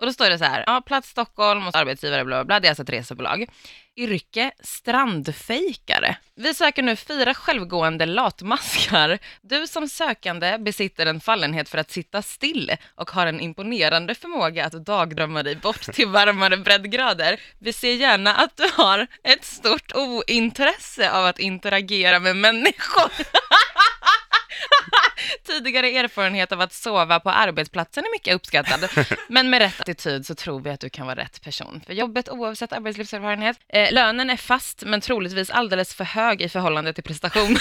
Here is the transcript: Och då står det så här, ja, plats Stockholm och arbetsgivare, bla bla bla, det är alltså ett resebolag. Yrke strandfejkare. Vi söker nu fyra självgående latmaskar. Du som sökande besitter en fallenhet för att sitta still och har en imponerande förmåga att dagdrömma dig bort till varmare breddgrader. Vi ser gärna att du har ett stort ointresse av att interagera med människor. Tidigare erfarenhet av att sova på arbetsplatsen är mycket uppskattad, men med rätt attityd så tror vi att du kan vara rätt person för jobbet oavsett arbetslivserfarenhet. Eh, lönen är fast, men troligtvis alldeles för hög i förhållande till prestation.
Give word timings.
Och 0.00 0.06
då 0.06 0.12
står 0.12 0.30
det 0.30 0.38
så 0.38 0.44
här, 0.44 0.64
ja, 0.66 0.82
plats 0.86 1.08
Stockholm 1.08 1.66
och 1.66 1.76
arbetsgivare, 1.76 2.24
bla 2.24 2.36
bla 2.36 2.44
bla, 2.44 2.60
det 2.60 2.66
är 2.66 2.70
alltså 2.70 2.82
ett 2.82 2.90
resebolag. 2.90 3.46
Yrke 3.96 4.50
strandfejkare. 4.60 6.16
Vi 6.36 6.54
söker 6.54 6.82
nu 6.82 6.96
fyra 6.96 7.34
självgående 7.34 8.06
latmaskar. 8.06 9.18
Du 9.42 9.66
som 9.66 9.88
sökande 9.88 10.58
besitter 10.58 11.06
en 11.06 11.20
fallenhet 11.20 11.68
för 11.68 11.78
att 11.78 11.90
sitta 11.90 12.22
still 12.22 12.76
och 12.94 13.10
har 13.10 13.26
en 13.26 13.40
imponerande 13.40 14.14
förmåga 14.14 14.66
att 14.66 14.72
dagdrömma 14.72 15.42
dig 15.42 15.56
bort 15.56 15.82
till 15.82 16.08
varmare 16.08 16.56
breddgrader. 16.56 17.40
Vi 17.58 17.72
ser 17.72 17.94
gärna 17.94 18.34
att 18.34 18.56
du 18.56 18.70
har 18.74 19.06
ett 19.24 19.44
stort 19.44 19.92
ointresse 19.94 21.10
av 21.10 21.26
att 21.26 21.38
interagera 21.38 22.18
med 22.18 22.36
människor. 22.36 23.10
Tidigare 25.60 25.90
erfarenhet 25.90 26.52
av 26.52 26.60
att 26.60 26.72
sova 26.72 27.20
på 27.20 27.30
arbetsplatsen 27.30 28.04
är 28.04 28.12
mycket 28.12 28.34
uppskattad, 28.34 28.90
men 29.28 29.50
med 29.50 29.58
rätt 29.58 29.80
attityd 29.80 30.26
så 30.26 30.34
tror 30.34 30.60
vi 30.60 30.70
att 30.70 30.80
du 30.80 30.90
kan 30.90 31.06
vara 31.06 31.16
rätt 31.16 31.42
person 31.42 31.80
för 31.86 31.92
jobbet 31.92 32.28
oavsett 32.28 32.72
arbetslivserfarenhet. 32.72 33.58
Eh, 33.68 33.92
lönen 33.92 34.30
är 34.30 34.36
fast, 34.36 34.82
men 34.86 35.00
troligtvis 35.00 35.50
alldeles 35.50 35.94
för 35.94 36.04
hög 36.04 36.42
i 36.42 36.48
förhållande 36.48 36.92
till 36.92 37.04
prestation. 37.04 37.56